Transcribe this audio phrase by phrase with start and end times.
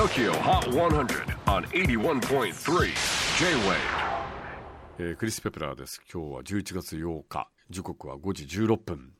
[0.00, 2.86] TOKYO HOT 100 on 81.3
[3.38, 3.76] J-WAVE
[4.98, 6.00] えークリス・ペプラーです。
[6.10, 7.50] 今日は11月8日。
[7.68, 9.12] 時刻は5時16分。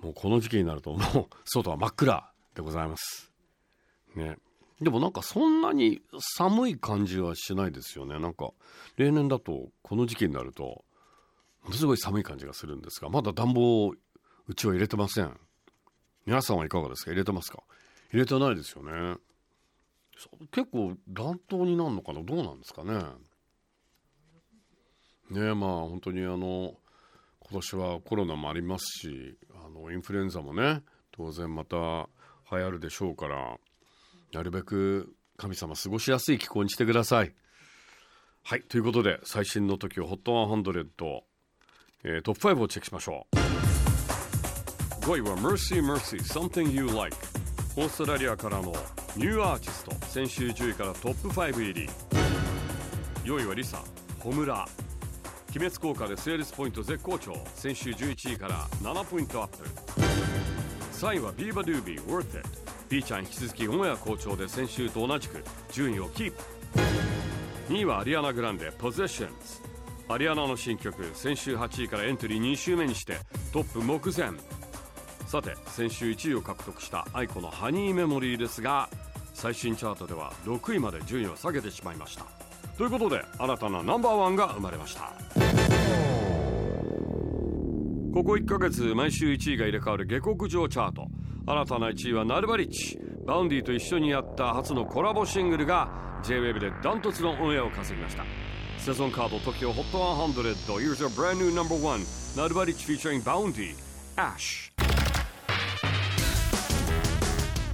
[0.00, 3.30] もうこの時期になるともう外は真っ暗でございます。
[4.14, 4.38] ね。
[4.80, 8.18] でもなんかそんなに寒い感じはしないですよね。
[8.18, 8.52] なんか
[8.96, 10.86] 例年だとこの時期になると
[11.64, 15.38] ものすごい寒い感じがするんですがまだ暖房うちは入れてません。
[16.24, 17.10] 皆さんはいかがですか？
[17.10, 17.58] 入れてますか？
[18.10, 19.18] 入れてないですよね。
[20.50, 22.22] 結構暖冬になるのかな？
[22.22, 22.94] どうなんですかね？
[25.30, 26.74] ねえまあ本当にあの
[27.40, 31.76] 今年はコロナもありますしあのインフルエンザもね当然また
[32.50, 33.56] 流行るでしょうから
[34.32, 37.34] なるべく神様過ごしやすい気候にしてください。
[38.42, 41.20] はいということで最新の時を HOT100、
[42.04, 43.36] えー、トップ5をチェックしましょう。
[45.04, 47.16] 5位は Mercy Mercy Something You Like
[47.76, 48.72] オーストラリアからの
[49.16, 51.88] ニューアーティスト先週10位からトップ5入り。
[53.24, 53.82] 4位は LiSA
[54.18, 54.68] 炎。
[55.48, 57.34] 鬼滅効果でセールスポイント絶好調。
[57.54, 59.64] 先週11位から7ポイントアップ。
[60.92, 62.46] 3位は beabadoobee Worth It
[62.90, 66.42] ビーちゃん引き続きオンエア好調で先週と同じく順位をキープ。
[67.70, 69.30] 2位はアリアナ・グランデ Possessions
[70.10, 73.16] アリアナの新曲先週8位からエントリー2週目にして
[73.50, 74.38] トップ目前。
[75.26, 78.90] さて先週1位を獲得した愛子のハニーメモリーですが
[79.36, 82.24] 最新チャートでは6位まで順位を下げてしまいました。
[82.78, 85.12] ということで新たなナンバーワンが生まれました。
[88.14, 91.06] ここ1ヶ月毎週1位が入れ替わる下克上チャート。
[91.46, 95.90] 新たな1位はナルバリッチVaundy と一緒にやった初のコラボシングルが
[96.24, 98.24] JWAVE でダントツのオンエアを稼ぎました。
[98.78, 102.00] セゾンカード TOKIOHOT100 Here's a brand new number one
[102.36, 103.74] Nulbarich featuring Vaundy
[104.16, 104.72] Ash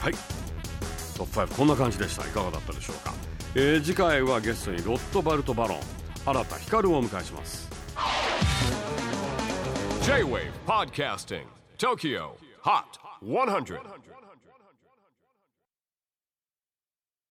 [0.00, 0.37] はい。
[1.18, 2.22] トップ5こんな感じでした。
[2.24, 3.12] いかがだったでしょうか、
[3.56, 5.80] えー次回はゲストに ROTH BART BARON
[6.24, 7.68] 新田光をお迎えします。
[10.02, 11.44] J-WAVE PODCASTING
[11.76, 12.30] TOKYO
[12.62, 12.82] HOT
[13.22, 13.80] 100